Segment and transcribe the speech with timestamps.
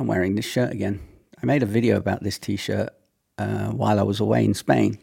[0.00, 0.98] I'm wearing this shirt again.
[1.42, 2.88] I made a video about this t shirt
[3.36, 4.98] uh, while I was away in Spain.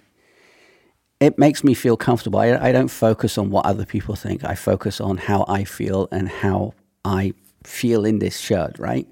[1.19, 2.39] It makes me feel comfortable.
[2.39, 6.07] I, I don't focus on what other people think, I focus on how I feel
[6.11, 6.73] and how
[7.05, 7.33] I
[7.63, 9.07] feel in this shirt, right?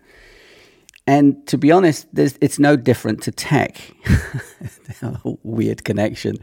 [1.05, 3.77] And to be honest, it's no different to tech.
[5.43, 6.37] Weird connection.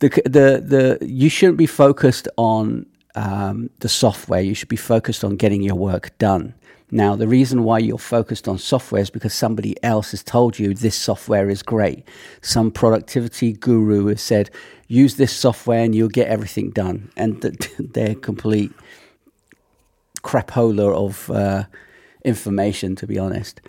[0.00, 2.84] The, the, the, you shouldn't be focused on
[3.14, 4.40] um, the software.
[4.40, 6.54] You should be focused on getting your work done.
[6.90, 10.72] Now, the reason why you're focused on software is because somebody else has told you
[10.72, 12.08] this software is great.
[12.40, 14.50] Some productivity guru has said,
[14.86, 17.10] use this software and you'll get everything done.
[17.16, 17.42] And
[17.78, 18.72] they're complete
[20.22, 21.64] crapola of uh,
[22.24, 23.60] information, to be honest.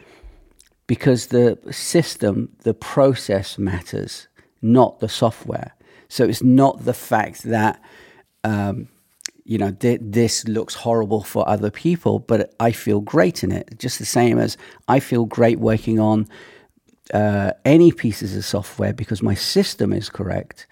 [0.87, 4.27] Because the system, the process matters,
[4.61, 5.73] not the software.
[6.07, 7.81] So it's not the fact that
[8.45, 8.87] um,
[9.49, 13.79] you know, th- this looks horrible for other people, but I feel great in it.
[13.79, 14.57] Just the same as
[14.87, 16.27] I feel great working on
[17.15, 20.67] uh, any pieces of software because my system is correct,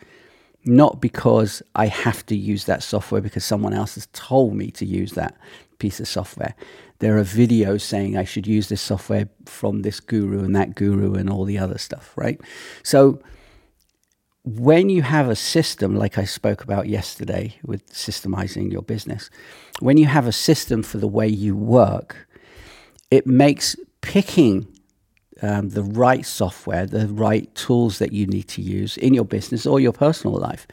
[0.64, 4.86] not because I have to use that software because someone else has told me to
[4.86, 5.36] use that
[5.80, 6.54] piece of software.
[7.00, 11.16] There are videos saying I should use this software from this guru and that guru
[11.16, 12.40] and all the other stuff, right?
[12.84, 13.20] So,
[14.56, 19.30] when you have a system, like I spoke about yesterday with systemizing your business,
[19.80, 22.28] when you have a system for the way you work,
[23.12, 24.66] it makes picking
[25.42, 29.66] um, the right software, the right tools that you need to use in your business
[29.66, 30.66] or your personal life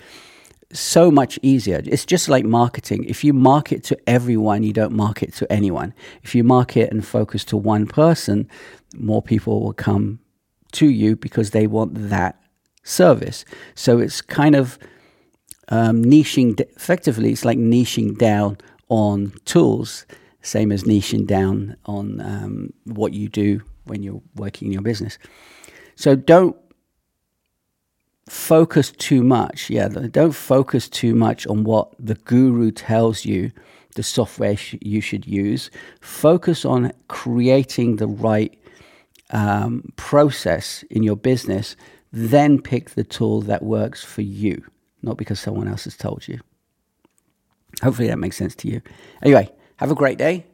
[0.73, 1.81] so much easier.
[1.85, 3.05] It's just like marketing.
[3.05, 5.95] If you market to everyone, you don't market to anyone.
[6.23, 8.49] If you market and focus to one person,
[8.97, 10.19] more people will come
[10.73, 12.44] to you because they want that
[12.85, 13.45] service.
[13.75, 14.79] So it's kind of
[15.69, 20.07] um, niching, effectively, it's like niching down on tools,
[20.43, 25.19] same as niching down on um, what you do when you're working in your business.
[25.97, 26.57] So don't
[28.29, 29.71] focus too much.
[29.71, 33.51] Yeah, don't focus too much on what the guru tells you
[33.95, 35.71] the software sh- you should use.
[36.01, 38.59] Focus on creating the right
[39.31, 41.77] um, process in your business
[42.15, 44.65] then pick the tool that works for you,
[45.03, 46.39] not because someone else has told you.
[47.83, 48.81] Hopefully that makes sense to you.
[49.23, 50.47] Anyway, have a great day,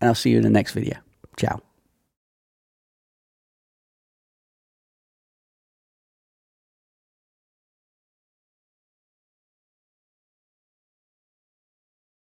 [0.00, 0.98] and I'll see you in the next video.
[1.38, 1.65] Ciao.